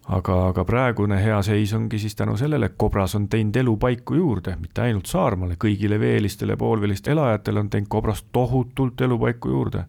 aga, 0.08 0.36
aga 0.53 0.63
praegune 0.63 1.17
hea 1.20 1.41
seis 1.44 1.74
ongi 1.75 2.00
siis 2.00 2.15
tänu 2.15 2.38
sellele, 2.38 2.65
et 2.65 2.77
Kobras 2.77 3.15
on 3.15 3.27
teinud 3.27 3.56
elupaiku 3.56 4.15
juurde, 4.15 4.56
mitte 4.62 4.82
ainult 4.82 5.06
Saarmaale, 5.06 5.58
kõigile 5.60 6.00
veelistele 6.00 6.56
ja 6.56 6.58
poolveelistele 6.58 7.20
elajatele 7.20 7.60
on 7.60 7.70
teinud 7.70 7.89
Kobras 7.91 8.24
tohutult 8.32 9.01
elupaiku 9.01 9.50
juurde 9.50 9.84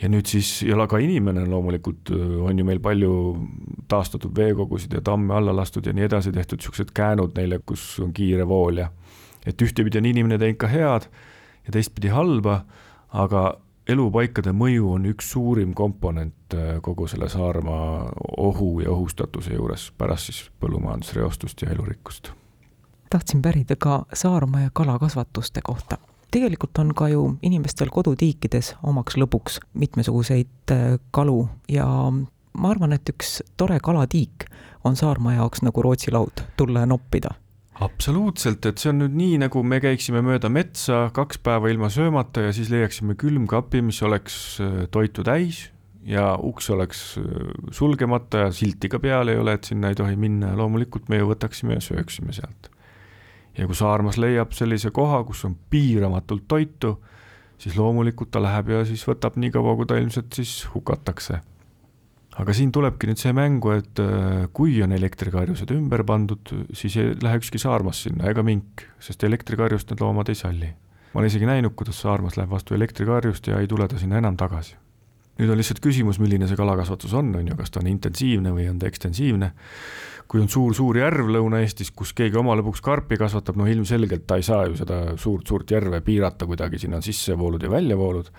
ja 0.00 0.08
nüüd 0.08 0.26
siis, 0.26 0.62
ja 0.64 0.86
ka 0.88 0.98
inimene 0.98 1.44
loomulikult 1.46 2.10
on 2.48 2.58
ju 2.58 2.64
meil 2.64 2.80
palju 2.80 3.12
taastatud 3.94 4.34
veekogusid 4.36 4.92
ja 4.98 5.00
tamme 5.04 5.34
alla 5.38 5.56
lastud 5.56 5.86
ja 5.86 5.94
nii 5.96 6.08
edasi, 6.10 6.32
tehtud 6.32 6.60
niisugused 6.60 6.92
käänud 6.94 7.38
neile, 7.38 7.60
kus 7.66 7.86
on 8.02 8.12
kiire 8.12 8.48
vool 8.48 8.82
ja 8.82 8.90
et 9.46 9.62
ühtepidi 9.62 10.00
on 10.00 10.10
inimene 10.10 10.38
teinud 10.38 10.60
ka 10.60 10.70
head 10.72 11.08
ja 11.66 11.72
teistpidi 11.72 12.12
halba, 12.12 12.64
aga 13.08 13.46
elupaikade 13.88 14.52
mõju 14.56 14.94
on 14.96 15.10
üks 15.10 15.32
suurim 15.34 15.74
komponent 15.76 16.56
kogu 16.82 17.06
selle 17.10 17.28
Saaremaa 17.28 18.12
ohu 18.38 18.78
ja 18.80 18.90
ohustatuse 18.94 19.58
juures 19.58 19.90
pärast 19.98 20.30
siis 20.30 20.46
põllumajandusreostust 20.60 21.62
ja 21.62 21.74
elurikkust 21.76 22.32
tahtsin 23.14 23.42
pärida 23.42 23.76
ka 23.78 24.04
Saaremaa 24.12 24.60
ja 24.60 24.70
kalakasvatuste 24.72 25.60
kohta. 25.64 25.98
tegelikult 26.30 26.78
on 26.78 26.94
ka 26.94 27.08
ju 27.08 27.36
inimestel 27.42 27.88
kodutiikides 27.92 28.74
omaks 28.82 29.14
lõbuks 29.16 29.60
mitmesuguseid 29.74 30.70
äh, 30.70 30.98
kalu 31.10 31.48
ja 31.68 31.86
ma 32.58 32.70
arvan, 32.74 32.92
et 32.96 33.08
üks 33.10 33.40
tore 33.56 33.78
kalatiik 33.82 34.48
on 34.84 34.96
Saarma 34.96 35.34
jaoks 35.38 35.64
nagu 35.64 35.82
Rootsi 35.82 36.12
laud, 36.14 36.44
tulla 36.56 36.84
ja 36.84 36.90
noppida 36.90 37.34
absoluutselt, 37.82 38.66
et 38.68 38.78
see 38.78 38.92
on 38.92 39.00
nüüd 39.02 39.14
nii, 39.18 39.38
nagu 39.42 39.62
me 39.66 39.80
käiksime 39.82 40.22
mööda 40.24 40.50
metsa 40.52 41.08
kaks 41.14 41.40
päeva 41.42 41.70
ilma 41.72 41.90
söömata 41.90 42.44
ja 42.46 42.52
siis 42.54 42.70
leiaksime 42.70 43.16
külmkapi, 43.18 43.82
mis 43.82 43.98
oleks 44.06 44.36
äh, 44.62 44.84
toitu 44.94 45.24
täis 45.26 45.66
ja 46.06 46.34
uks 46.38 46.70
oleks 46.70 47.02
äh, 47.18 47.48
sulgemata 47.74 48.46
ja 48.46 48.52
silti 48.54 48.90
ka 48.92 49.00
peal 49.02 49.32
ei 49.32 49.40
ole, 49.40 49.56
et 49.58 49.66
sinna 49.66 49.90
ei 49.90 49.98
tohi 49.98 50.14
minna 50.20 50.52
ja 50.52 50.60
loomulikult 50.60 51.10
me 51.10 51.18
ju 51.18 51.32
võtaksime 51.32 51.80
ja 51.80 51.82
sööksime 51.82 52.36
sealt. 52.36 52.70
ja 53.58 53.66
kui 53.66 53.78
Saarmas 53.78 54.20
leiab 54.22 54.54
sellise 54.54 54.94
koha, 54.94 55.24
kus 55.26 55.44
on 55.48 55.56
piiramatult 55.70 56.46
toitu, 56.48 56.94
siis 57.58 57.74
loomulikult 57.78 58.30
ta 58.30 58.42
läheb 58.42 58.70
ja 58.70 58.84
siis 58.86 59.02
võtab 59.08 59.34
nii 59.40 59.50
kaua, 59.54 59.74
kui 59.80 59.90
ta 59.90 59.98
ilmselt 59.98 60.30
siis 60.38 60.60
hukatakse 60.74 61.40
aga 62.40 62.54
siin 62.56 62.72
tulebki 62.74 63.08
nüüd 63.08 63.20
see 63.20 63.34
mängu, 63.36 63.74
et 63.78 64.00
äh, 64.02 64.46
kui 64.56 64.76
on 64.84 64.94
elektrikarjused 64.96 65.70
ümber 65.74 66.02
pandud, 66.06 66.50
siis 66.74 66.96
ei 66.98 67.12
lähe 67.22 67.38
ükski 67.40 67.60
saarmas 67.62 68.04
sinna 68.06 68.30
ega 68.30 68.42
mink, 68.46 68.86
sest 69.02 69.22
elektrikarjust 69.26 69.92
need 69.92 70.02
loomad 70.02 70.32
ei 70.32 70.38
salli. 70.38 70.70
ma 71.12 71.20
olen 71.20 71.30
isegi 71.30 71.46
näinud, 71.46 71.76
kuidas 71.78 72.00
saarmas 72.02 72.34
läheb 72.34 72.50
vastu 72.50 72.74
elektrikarjust 72.74 73.46
ja 73.46 73.60
ei 73.62 73.68
tule 73.70 73.86
ta 73.88 74.00
sinna 74.00 74.18
enam 74.18 74.36
tagasi. 74.36 74.74
nüüd 75.38 75.50
on 75.50 75.58
lihtsalt 75.58 75.82
küsimus, 75.82 76.18
milline 76.22 76.48
see 76.50 76.58
kalakasvatus 76.58 77.14
on, 77.14 77.30
on 77.38 77.52
ju, 77.52 77.56
kas 77.58 77.70
ta 77.70 77.82
on 77.82 77.90
intensiivne 77.90 78.54
või 78.54 78.66
on 78.70 78.82
ta 78.82 78.90
ekstensiivne. 78.90 79.52
kui 80.26 80.40
on 80.40 80.48
suur-suur 80.48 80.98
järv 80.98 81.30
Lõuna-Eestis, 81.30 81.92
kus 81.94 82.14
keegi 82.16 82.38
oma 82.40 82.56
lõbuks 82.58 82.82
karpi 82.82 83.18
kasvatab, 83.20 83.60
no 83.60 83.66
ilmselgelt 83.70 84.26
ta 84.26 84.40
ei 84.40 84.42
saa 84.42 84.66
ju 84.66 84.74
seda 84.80 85.16
suurt-suurt 85.20 85.70
järve 85.70 86.00
piirata 86.00 86.46
kuidagi, 86.50 86.82
sinna 86.82 86.98
on 86.98 87.06
sissevoolud 87.06 87.62
ja 87.62 87.70
väljavoolud 87.70 88.30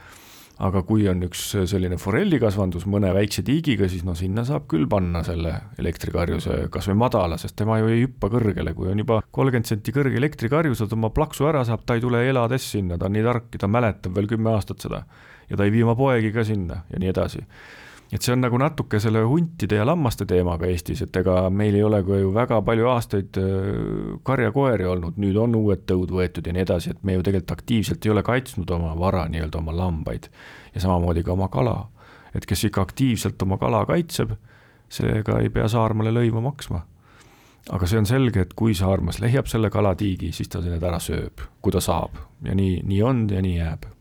aga 0.64 0.82
kui 0.88 1.08
on 1.12 1.26
üks 1.28 1.42
selline 1.68 1.98
forellikasvandus 2.00 2.86
mõne 2.92 3.12
väikse 3.16 3.44
tiigiga, 3.46 3.90
siis 3.92 4.06
no 4.08 4.16
sinna 4.16 4.46
saab 4.48 4.68
küll 4.72 4.88
panna 4.92 5.24
selle 5.28 5.54
elektrikarjuse 5.82 6.66
kas 6.72 6.88
või 6.92 7.00
madala, 7.04 7.40
sest 7.42 7.58
tema 7.60 7.80
ju 7.82 7.92
ei 7.92 8.06
hüppa 8.06 8.30
kõrgele, 8.32 8.76
kui 8.78 8.92
on 8.92 9.04
juba 9.04 9.22
kolmkümmend 9.36 9.68
senti 9.68 9.96
kõrge 9.96 10.16
elektrikarjus, 10.22 10.84
ta 10.84 10.96
oma 10.96 11.12
plaksu 11.16 11.50
ära 11.52 11.66
saab, 11.68 11.84
ta 11.86 11.98
ei 11.98 12.04
tule 12.04 12.24
elades 12.30 12.70
sinna, 12.76 13.00
ta 13.00 13.10
on 13.10 13.18
nii 13.18 13.26
tark 13.26 13.50
ja 13.58 13.66
ta 13.66 13.72
mäletab 13.72 14.16
veel 14.16 14.32
kümme 14.32 14.54
aastat 14.56 14.88
seda. 14.88 15.04
ja 15.50 15.58
ta 15.58 15.66
ei 15.68 15.74
vii 15.76 15.84
oma 15.84 15.96
poegi 15.96 16.32
ka 16.34 16.44
sinna 16.44 16.84
ja 16.90 17.00
nii 17.00 17.12
edasi 17.12 17.44
et 18.16 18.24
see 18.24 18.32
on 18.32 18.44
nagu 18.46 18.58
natuke 18.60 19.00
selle 19.04 19.26
huntide 19.28 19.80
ja 19.80 19.86
lammaste 19.88 20.28
teemaga 20.30 20.70
Eestis, 20.72 21.02
et 21.04 21.18
ega 21.20 21.50
meil 21.52 21.76
ei 21.76 21.84
ole 21.84 22.00
ka 22.08 22.20
ju 22.22 22.32
väga 22.36 22.62
palju 22.66 22.88
aastaid 22.94 23.40
äh, 23.42 23.68
karjakoeri 24.28 24.88
olnud, 24.88 25.20
nüüd 25.22 25.36
on 25.42 25.58
uued 25.60 25.84
tõud 25.90 26.14
võetud 26.16 26.48
ja 26.48 26.56
nii 26.56 26.64
edasi, 26.64 26.94
et 26.96 27.04
me 27.04 27.18
ju 27.18 27.26
tegelikult 27.26 27.58
aktiivselt 27.58 28.06
ei 28.06 28.14
ole 28.14 28.24
kaitsnud 28.24 28.72
oma 28.72 28.94
vara, 29.00 29.26
nii-öelda 29.32 29.60
oma 29.60 29.76
lambaid 29.76 30.30
ja 30.76 30.84
samamoodi 30.84 31.26
ka 31.28 31.36
oma 31.36 31.50
kala. 31.52 31.78
et 32.36 32.46
kes 32.46 32.66
ikka 32.68 32.82
aktiivselt 32.84 33.42
oma 33.42 33.58
kala 33.58 33.86
kaitseb, 33.88 34.34
seega 34.92 35.40
ei 35.40 35.50
pea 35.50 35.68
Saarmale 35.72 36.12
lõivu 36.12 36.44
maksma. 36.44 36.86
aga 37.72 37.88
see 37.88 38.00
on 38.00 38.06
selge, 38.06 38.42
et 38.42 38.54
kui 38.54 38.76
Saarmas 38.76 39.20
leiab 39.20 39.48
selle 39.52 39.70
kalatiigi, 39.70 40.32
siis 40.32 40.50
ta 40.50 40.62
need 40.62 40.84
ära 40.84 41.00
sööb, 41.00 41.44
kui 41.62 41.72
ta 41.72 41.82
saab 41.82 42.16
ja 42.46 42.56
nii, 42.56 42.80
nii 42.86 43.02
on 43.04 43.28
ja 43.30 43.42
nii 43.42 43.58
jääb 43.58 43.95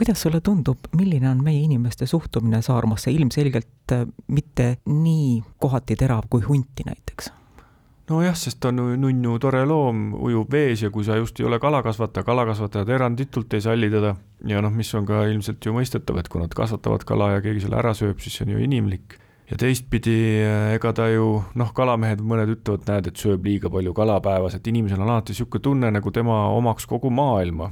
kuidas 0.00 0.22
sulle 0.22 0.40
tundub, 0.40 0.78
milline 0.96 1.28
on 1.28 1.42
meie 1.44 1.60
inimeste 1.60 2.06
suhtumine 2.06 2.62
Saarmasse, 2.64 3.10
ilmselgelt 3.12 3.92
äh, 3.92 4.06
mitte 4.32 4.76
nii 4.88 5.42
kohati 5.60 5.96
terav 6.00 6.24
kui 6.30 6.40
hunti 6.40 6.86
näiteks? 6.86 7.28
nojah, 8.10 8.34
sest 8.34 8.58
ta 8.64 8.72
on 8.72 8.80
nunnu 8.98 9.36
tore 9.38 9.60
loom, 9.68 10.14
ujub 10.18 10.48
vees 10.50 10.80
ja 10.82 10.88
kui 10.90 11.04
sa 11.06 11.18
just 11.20 11.38
ei 11.38 11.46
ole 11.46 11.60
kalakasvataja, 11.62 12.24
kalakasvatajad 12.26 12.88
eranditult 12.96 13.52
ei 13.54 13.62
salli 13.62 13.90
teda. 13.92 14.14
Ja 14.48 14.62
noh, 14.64 14.72
mis 14.74 14.88
on 14.98 15.04
ka 15.06 15.20
ilmselt 15.30 15.68
ju 15.68 15.76
mõistetav, 15.76 16.18
et 16.18 16.32
kui 16.32 16.40
nad 16.40 16.56
kasvatavad 16.56 17.04
kala 17.06 17.34
ja 17.36 17.44
keegi 17.44 17.66
selle 17.66 17.78
ära 17.78 17.92
sööb, 17.94 18.18
siis 18.24 18.40
see 18.40 18.48
on 18.48 18.56
ju 18.56 18.64
inimlik. 18.64 19.18
Ja 19.52 19.60
teistpidi, 19.60 20.16
äh, 20.46 20.72
ega 20.78 20.94
ta 20.96 21.10
ju 21.12 21.28
noh, 21.60 21.76
kalamehed, 21.76 22.24
mõned 22.24 22.56
ütlevad, 22.56 22.88
näed, 22.88 23.12
et 23.12 23.20
sööb 23.20 23.44
liiga 23.46 23.70
palju 23.70 23.94
kala 23.94 24.16
päevas, 24.24 24.56
et 24.56 24.72
inimesel 24.72 25.04
on 25.04 25.12
alati 25.12 25.36
niisugune 25.36 25.68
tunne, 25.68 25.92
nagu 25.92 26.16
tema 26.16 26.46
omaks 26.56 26.88
kogu 26.90 27.12
maailma 27.14 27.70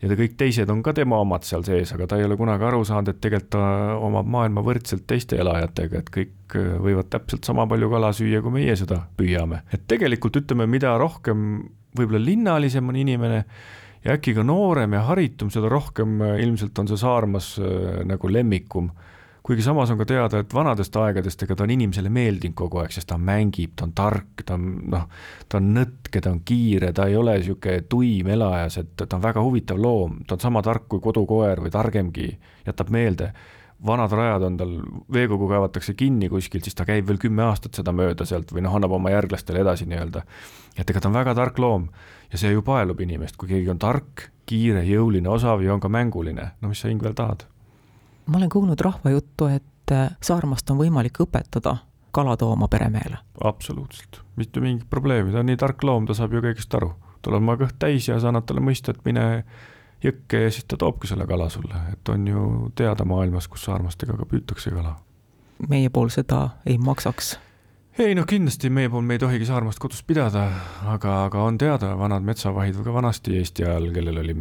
ja 0.00 0.16
kõik 0.16 0.36
teised 0.40 0.70
on 0.72 0.80
ka 0.84 0.94
tema 0.96 1.18
omad 1.20 1.44
seal 1.46 1.64
sees, 1.66 1.92
aga 1.94 2.08
ta 2.08 2.18
ei 2.20 2.24
ole 2.26 2.38
kunagi 2.40 2.66
aru 2.66 2.80
saanud, 2.88 3.12
et 3.12 3.20
tegelikult 3.20 3.52
ta 3.52 3.96
omab 4.00 4.30
maailma 4.30 4.64
võrdselt 4.64 5.04
teiste 5.10 5.38
elajatega, 5.40 6.00
et 6.00 6.10
kõik 6.14 6.56
äh, 6.56 6.72
võivad 6.80 7.10
täpselt 7.12 7.48
sama 7.48 7.66
palju 7.70 7.90
kala 7.92 8.12
süüa, 8.16 8.40
kui 8.44 8.54
meie 8.60 8.76
seda 8.78 9.02
püüame. 9.18 9.62
et 9.72 9.84
tegelikult 9.90 10.40
ütleme, 10.42 10.68
mida 10.70 10.96
rohkem 11.00 11.46
võib-olla 11.96 12.22
linnalisem 12.22 12.88
on 12.88 12.96
inimene 12.96 13.44
ja 14.04 14.16
äkki 14.16 14.34
ka 14.36 14.44
noorem 14.46 14.94
ja 14.96 15.04
haritum, 15.10 15.50
seda 15.52 15.68
rohkem 15.72 16.20
äh, 16.24 16.36
ilmselt 16.46 16.78
on 16.80 16.88
see 16.90 17.00
saarmas 17.00 17.54
äh, 17.60 18.00
nagu 18.08 18.32
lemmikum 18.32 18.90
kuigi 19.42 19.62
samas 19.62 19.90
on 19.90 19.98
ka 19.98 20.06
teada, 20.08 20.40
et 20.42 20.54
vanadest 20.54 20.96
aegadest, 20.96 21.44
ega 21.44 21.56
ta 21.56 21.64
on 21.64 21.72
inimesele 21.74 22.10
meeldinud 22.12 22.56
kogu 22.58 22.82
aeg, 22.82 22.92
sest 22.94 23.08
ta 23.10 23.16
mängib, 23.18 23.72
ta 23.76 23.86
on 23.86 23.94
tark, 23.96 24.44
ta 24.46 24.56
on 24.56 24.66
noh, 24.92 25.06
ta 25.48 25.60
on 25.60 25.70
nõtke, 25.76 26.20
ta 26.20 26.32
on 26.32 26.42
kiire, 26.46 26.92
ta 26.96 27.06
ei 27.08 27.16
ole 27.16 27.38
niisugune 27.38 27.86
tuim 27.90 28.28
elajas, 28.34 28.80
et 28.82 28.92
ta 29.00 29.08
on 29.16 29.24
väga 29.24 29.44
huvitav 29.44 29.80
loom, 29.80 30.20
ta 30.28 30.36
on 30.36 30.44
sama 30.44 30.62
tark 30.66 30.88
kui 30.90 31.00
kodukoer 31.04 31.62
või 31.64 31.72
targemgi, 31.74 32.28
jätab 32.66 32.92
meelde. 32.92 33.32
vanad 33.86 34.12
rajad 34.12 34.42
on 34.44 34.56
tal, 34.60 34.72
veekogu 35.12 35.48
kaevatakse 35.48 35.94
kinni 35.94 36.28
kuskilt, 36.28 36.64
siis 36.64 36.74
ta 36.76 36.84
käib 36.84 37.06
veel 37.08 37.18
kümme 37.18 37.42
aastat 37.42 37.74
seda 37.74 37.92
mööda 37.96 38.26
sealt 38.28 38.52
või 38.52 38.60
noh, 38.60 38.74
annab 38.76 38.92
oma 38.92 39.10
järglastele 39.10 39.60
edasi 39.60 39.86
nii-öelda. 39.86 40.22
et 40.76 40.90
ega 40.90 41.00
ta 41.00 41.08
on 41.08 41.14
väga 41.14 41.34
tark 41.34 41.58
loom 41.58 41.88
ja 42.32 42.38
see 42.38 42.52
ju 42.52 42.62
paelub 42.62 43.00
inimest, 43.00 43.36
kui 43.36 43.48
keegi 43.48 43.70
on 43.70 43.78
tark, 43.78 44.28
kiire, 44.46 44.84
jõuline, 44.84 45.28
osav 45.28 45.62
ja 45.62 45.72
on 45.72 45.80
ka 45.80 45.88
mänguline, 45.88 46.50
no 46.60 46.68
mis 46.68 46.80
sa, 46.80 46.88
Ing, 46.88 47.02
veel 47.02 47.14
tahad 47.14 47.46
ma 48.30 48.38
olen 48.38 48.48
kuulnud 48.48 48.80
rahvajuttu, 48.80 49.46
et 49.46 49.92
äh, 49.92 50.10
Saarmast 50.22 50.70
on 50.70 50.78
võimalik 50.78 51.18
õpetada 51.24 51.76
kala 52.10 52.36
tooma 52.36 52.68
peremehele. 52.68 53.18
absoluutselt, 53.44 54.22
mitte 54.36 54.60
mingit 54.60 54.86
probleemi, 54.90 55.32
ta 55.32 55.42
on 55.42 55.50
nii 55.50 55.58
tark 55.58 55.82
loom, 55.82 56.06
ta 56.06 56.14
saab 56.14 56.34
ju 56.34 56.42
kõigest 56.44 56.74
aru. 56.78 56.92
tal 57.22 57.36
on 57.36 57.42
oma 57.44 57.58
kõht 57.60 57.78
täis 57.78 58.08
ja 58.08 58.18
sa 58.20 58.30
annad 58.30 58.46
talle 58.46 58.62
mõista, 58.64 58.94
et 58.94 59.04
mine 59.04 59.44
jõkke 60.04 60.46
ja 60.46 60.50
siis 60.50 60.64
ta 60.64 60.78
toobki 60.80 61.10
selle 61.10 61.26
kala 61.26 61.48
sulle, 61.52 61.82
et 61.92 62.08
on 62.08 62.26
ju 62.26 62.46
teada 62.74 63.04
maailmas, 63.04 63.48
kus 63.48 63.66
saarmastega 63.68 64.16
ka 64.16 64.26
püütakse 64.26 64.70
kala. 64.70 64.96
meie 65.68 65.90
pool 65.90 66.08
seda 66.08 66.48
ei 66.66 66.78
maksaks 66.78 67.38
ei 67.98 68.14
noh, 68.14 68.26
kindlasti 68.28 68.70
meie 68.70 68.88
pool 68.90 69.02
me 69.06 69.16
ei 69.16 69.22
tohigi 69.22 69.46
Saarmaast 69.48 69.80
kodus 69.82 70.02
pidada, 70.06 70.44
aga, 70.88 71.24
aga 71.26 71.42
on 71.42 71.58
teada, 71.58 71.90
vanad 71.98 72.24
metsavahid 72.26 72.78
ka 72.84 72.94
vanasti 72.94 73.36
Eesti 73.40 73.66
ajal, 73.66 73.90
kellel 73.94 74.20
oli 74.22 74.36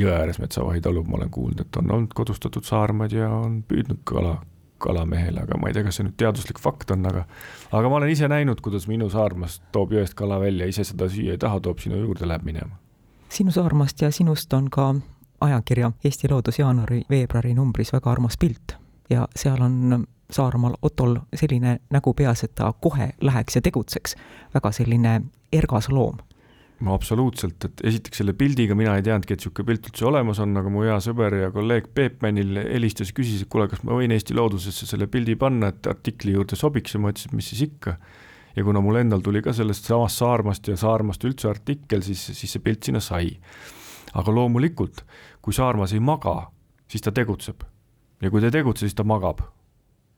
jõe 0.00 0.14
ääres 0.16 0.40
metsavahitalud, 0.42 1.08
ma 1.08 1.20
olen 1.20 1.30
kuulnud, 1.34 1.60
et 1.60 1.80
on 1.80 1.92
olnud 1.96 2.14
kodustatud 2.16 2.66
saarmad 2.66 3.12
ja 3.14 3.28
on 3.34 3.60
püüdnud 3.68 4.00
kala, 4.08 4.38
kalamehele, 4.80 5.44
aga 5.44 5.60
ma 5.60 5.70
ei 5.70 5.76
tea, 5.76 5.84
kas 5.86 6.00
see 6.00 6.08
nüüd 6.08 6.16
teaduslik 6.20 6.60
fakt 6.62 6.90
on, 6.94 7.04
aga 7.10 7.26
aga 7.70 7.92
ma 7.92 8.00
olen 8.00 8.14
ise 8.14 8.28
näinud, 8.32 8.62
kuidas 8.64 8.88
minu 8.90 9.10
Saarmast 9.12 9.62
toob 9.76 9.94
jõest 9.94 10.16
kala 10.18 10.40
välja, 10.40 10.68
ise 10.70 10.86
seda 10.88 11.10
süüa 11.12 11.36
ei 11.36 11.42
taha, 11.42 11.60
toob 11.60 11.82
sinu 11.84 12.00
juurde, 12.00 12.28
läheb 12.28 12.46
minema. 12.48 12.80
sinu 13.28 13.52
Saarmast 13.54 14.02
ja 14.02 14.10
sinust 14.10 14.52
on 14.56 14.70
ka 14.70 14.94
ajakirja 15.40 15.92
Eesti 16.04 16.30
Loodus 16.30 16.58
jaanuari-veebruari 16.58 17.54
numbris 17.54 17.92
väga 17.92 18.10
armas 18.12 18.36
pilt 18.40 18.76
ja 19.10 19.28
seal 19.36 19.62
on 19.62 20.06
Saaremaal 20.30 20.76
Otol 20.82 21.16
selline 21.34 21.78
nägu 21.90 22.14
peas, 22.14 22.44
et 22.44 22.54
ta 22.58 22.72
kohe 22.72 23.10
läheks 23.20 23.56
ja 23.56 23.62
tegutseks. 23.62 24.16
väga 24.54 24.72
selline 24.72 25.20
ergas 25.52 25.88
loom. 25.88 26.18
no 26.80 26.94
absoluutselt, 26.94 27.64
et 27.64 27.82
esiteks 27.84 28.22
selle 28.22 28.32
pildiga 28.32 28.74
mina 28.74 28.94
ei 28.96 29.02
teadnudki, 29.04 29.34
et 29.34 29.42
niisugune 29.42 29.66
pilt 29.68 29.88
üldse 29.90 30.06
olemas 30.08 30.38
on, 30.40 30.56
aga 30.56 30.70
mu 30.72 30.84
hea 30.86 30.96
sõber 31.04 31.36
ja 31.42 31.50
kolleeg 31.52 31.90
Peep 31.94 32.22
Männil 32.24 32.56
helistas 32.62 33.12
küsis, 33.12 33.42
et 33.42 33.50
kuule, 33.52 33.66
kas 33.68 33.82
ma 33.84 33.98
võin 33.98 34.14
Eesti 34.16 34.36
Loodusesse 34.38 34.88
selle 34.88 35.10
pildi 35.12 35.36
panna, 35.36 35.68
et 35.74 35.90
artikli 35.90 36.32
juurde 36.32 36.56
sobiks 36.56 36.96
ja 36.96 37.02
ma 37.02 37.12
ütlesin, 37.12 37.34
et 37.34 37.36
mis 37.36 37.52
siis 37.52 37.66
ikka. 37.68 37.96
ja 38.56 38.64
kuna 38.64 38.80
mul 38.80 38.96
endal 39.02 39.20
tuli 39.20 39.42
ka 39.42 39.52
sellest 39.52 39.84
samast 39.84 40.22
Saarmast 40.22 40.68
ja 40.68 40.76
Saarmast 40.76 41.24
üldse 41.24 41.50
artikkel, 41.50 42.02
siis, 42.02 42.24
siis 42.32 42.56
see 42.56 42.64
pilt 42.64 42.82
sinna 42.82 43.00
sai. 43.00 43.36
aga 44.14 44.32
loomulikult, 44.32 45.04
kui 45.42 45.52
Saarmas 45.52 45.92
ei 45.92 46.00
maga, 46.00 46.50
siis 46.88 47.02
ta 47.02 47.12
tegutseb. 47.12 47.62
ja 48.22 48.30
kui 48.30 48.40
ta 48.40 48.46
ei 48.46 48.60
tegutse, 48.62 48.88
siis 48.88 48.94
ta 48.94 49.04
magab 49.04 49.44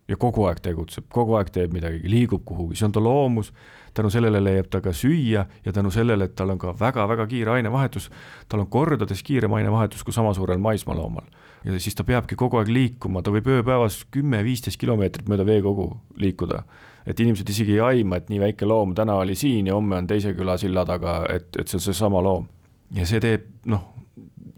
ja 0.09 0.17
kogu 0.19 0.47
aeg 0.49 0.61
tegutseb, 0.63 1.07
kogu 1.13 1.37
aeg 1.39 1.51
teeb 1.55 1.75
midagi, 1.75 2.03
liigub 2.11 2.43
kuhugi, 2.47 2.77
see 2.79 2.87
on 2.89 2.95
ta 2.95 3.03
loomus, 3.03 3.53
tänu 3.95 4.11
sellele 4.11 4.41
leiab 4.43 4.71
ta 4.73 4.81
ka 4.83 4.93
süüa 4.97 5.45
ja 5.65 5.73
tänu 5.73 5.93
sellele, 5.95 6.27
et 6.27 6.35
tal 6.37 6.51
on 6.55 6.59
ka 6.59 6.75
väga-väga 6.79 7.27
kiire 7.31 7.55
ainevahetus, 7.57 8.11
tal 8.49 8.65
on 8.65 8.71
kordades 8.73 9.23
kiirem 9.23 9.53
ainevahetus 9.59 10.05
kui 10.05 10.15
sama 10.15 10.35
suurel 10.35 10.59
maismaaloomal. 10.59 11.27
ja 11.65 11.79
siis 11.79 11.95
ta 11.95 12.05
peabki 12.05 12.35
kogu 12.35 12.59
aeg 12.59 12.69
liikuma, 12.69 13.23
ta 13.23 13.31
võib 13.31 13.47
ööpäevas 13.47 14.03
kümme-viisteist 14.11 14.81
kilomeetrit 14.81 15.29
mööda 15.29 15.47
veekogu 15.47 15.93
liikuda. 16.17 16.63
et 17.07 17.21
inimesed 17.21 17.49
isegi 17.49 17.73
ei 17.73 17.81
aima, 17.81 18.17
et 18.17 18.29
nii 18.31 18.41
väike 18.41 18.67
loom 18.67 18.95
täna 18.95 19.15
oli 19.15 19.35
siin 19.35 19.67
ja 19.67 19.75
homme 19.75 19.97
on 19.97 20.07
teise 20.07 20.35
küla 20.35 20.57
silla 20.59 20.85
taga, 20.85 21.27
et, 21.29 21.57
et 21.59 21.69
see 21.69 21.77
on 21.77 21.81
seesama 21.81 22.23
loom. 22.23 22.49
ja 22.95 23.07
see 23.07 23.21
teeb, 23.21 23.47
noh, 23.67 23.92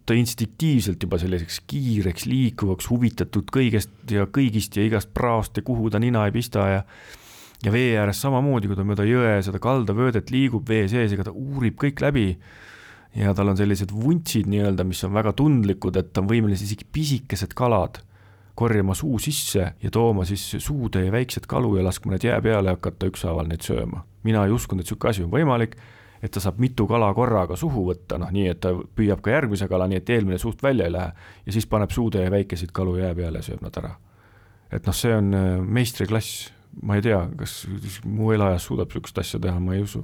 ta 0.06 0.14
instinktiivselt 0.16 1.02
juba 1.02 1.18
selliseks 1.20 1.62
kiireks, 1.70 2.26
liikuvaks, 2.28 2.88
huvitatud 2.92 3.49
kõigest 3.52 4.12
ja 4.12 4.26
kõigist 4.28 4.76
ja 4.76 4.84
igast 4.84 5.12
praost 5.16 5.56
ja 5.56 5.64
kuhu 5.64 5.90
ta 5.90 6.00
nina 6.02 6.26
ei 6.28 6.34
pista 6.34 6.68
ja 6.68 6.82
ja 7.64 7.73
vee 7.73 7.94
ääres 7.96 8.20
samamoodi, 8.20 8.68
kui 8.68 8.76
ta 8.76 8.84
mööda 8.84 9.06
jõe 9.08 9.38
seda 9.44 9.61
kaldavöödet 9.62 10.28
liigub 10.34 10.68
vee 10.68 10.84
sees, 10.90 11.14
ega 11.14 11.25
ta 11.25 11.32
uurib 11.32 11.78
kõik 11.80 12.02
läbi 12.04 12.26
ja 13.16 13.32
tal 13.37 13.52
on 13.52 13.56
sellised 13.56 13.94
vuntsid 13.94 14.49
nii-öelda, 14.50 14.84
mis 14.84 15.00
on 15.06 15.14
väga 15.14 15.32
tundlikud, 15.38 15.96
et 15.96 16.11
ta 16.12 16.20
on 16.20 16.28
võimeline 16.28 16.58
isegi 16.58 16.84
pisikesed 16.92 17.54
kalad 17.56 18.02
korjama 18.54 18.94
suu 18.94 19.18
sisse 19.18 19.73
ja 19.82 19.90
tooma 19.90 20.26
siis 20.28 20.44
suutäie 20.62 21.11
väiksed 21.12 21.49
kalu 21.50 21.76
ja 21.78 21.84
laskma 21.87 22.14
need 22.14 22.26
jää 22.28 22.40
peale 22.42 22.70
ja 22.70 22.76
hakata 22.76 23.11
ükshaaval 23.11 23.49
neid 23.50 23.64
sööma. 23.66 24.04
mina 24.25 24.44
ei 24.46 24.52
uskunud, 24.54 24.80
et 24.80 24.87
niisugune 24.88 25.11
asi 25.11 25.25
on 25.25 25.30
võimalik, 25.30 25.75
et 26.24 26.32
ta 26.32 26.40
saab 26.40 26.58
mitu 26.58 26.86
kala 26.88 27.10
korraga 27.14 27.56
suhu 27.56 27.84
võtta, 27.90 28.16
noh 28.20 28.30
nii, 28.32 28.46
et 28.54 28.60
ta 28.64 28.72
püüab 28.72 29.20
ka 29.24 29.34
järgmise 29.34 29.68
kala, 29.68 29.88
nii 29.90 30.00
et 30.00 30.10
eelmine 30.14 30.38
suust 30.40 30.62
välja 30.64 30.88
ei 30.88 30.94
lähe. 30.94 31.12
Ja 31.46 31.52
siis 31.52 31.66
paneb 31.68 31.92
suutäie 31.92 32.30
väikeseid 32.32 32.72
kalu 32.72 32.96
jää 32.96 33.12
peale 33.14 33.42
ja 33.42 33.48
sööb 33.50 33.62
nad 33.64 33.76
ära. 33.82 33.94
et 34.72 34.86
noh, 34.86 34.94
see 34.96 35.12
on 35.14 35.34
äh, 35.36 35.60
meistriklass, 35.60 36.48
ma 36.82 36.96
ei 36.96 37.02
tea, 37.04 37.20
kas 37.38 37.66
mu 38.04 38.32
elajas 38.32 38.64
suudab 38.66 38.88
niisugust 38.88 39.18
asja 39.20 39.38
teha, 39.40 39.60
ma 39.60 39.76
ei 39.76 39.84
usu. 39.84 40.00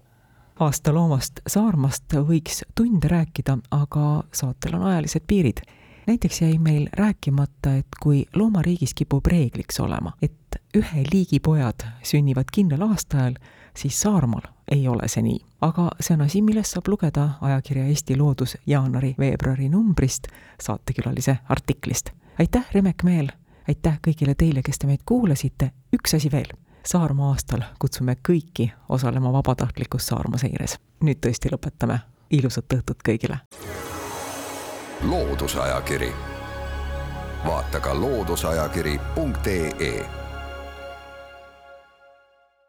Aasta 0.60 0.92
loomast 0.92 1.40
Saarmast 1.48 2.12
võiks 2.28 2.60
tunde 2.76 3.08
rääkida, 3.08 3.56
aga 3.72 4.06
saatel 4.32 4.76
on 4.76 4.86
ajalised 4.92 5.24
piirid. 5.26 5.64
Näiteks 6.06 6.42
jäi 6.42 6.58
meil 6.58 6.86
rääkimata, 6.92 7.78
et 7.80 7.98
kui 8.02 8.26
loomariigis 8.36 8.92
kipub 8.94 9.26
reegliks 9.26 9.80
olema, 9.80 10.12
et 10.22 10.60
ühe 10.76 11.04
liigi 11.12 11.40
pojad 11.40 11.88
sünnivad 12.04 12.52
kindlal 12.52 12.90
aastaajal, 12.90 13.40
siis 13.74 14.00
Saarmaal 14.02 14.46
ei 14.70 14.88
ole 14.88 15.08
see 15.08 15.22
nii. 15.22 15.38
aga 15.60 15.90
see 16.00 16.14
on 16.14 16.20
asi, 16.20 16.42
millest 16.42 16.74
saab 16.74 16.88
lugeda 16.88 17.28
ajakirja 17.40 17.84
Eesti 17.84 18.16
Loodus 18.16 18.56
jaanuari-veebruari 18.66 19.68
numbrist 19.68 20.26
saatekülalise 20.62 21.38
artiklist. 21.48 22.10
aitäh, 22.38 22.66
Remek 22.72 23.02
Meel, 23.02 23.28
aitäh 23.68 23.98
kõigile 24.08 24.34
teile, 24.34 24.62
kes 24.62 24.78
te 24.78 24.86
meid 24.86 25.00
kuulasite, 25.06 25.70
üks 25.92 26.16
asi 26.16 26.32
veel 26.32 26.52
Saarma 26.86 27.28
aastal 27.28 27.60
kutsume 27.78 28.16
kõiki 28.28 28.72
osalema 28.88 29.32
vabatahtlikus 29.32 30.06
Saarma 30.06 30.38
seires. 30.38 30.78
nüüd 31.04 31.18
tõesti 31.26 31.48
lõpetame, 31.52 31.98
ilusat 32.30 32.72
õhtut 32.72 32.98
kõigile! 33.08 33.38
loodusajakiri, 35.02 36.12
vaata 37.46 37.80
ka 37.80 38.00
looduseajakiri.ee 38.00 40.19